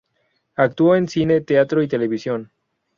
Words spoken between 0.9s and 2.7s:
en cine, teatro y televisión.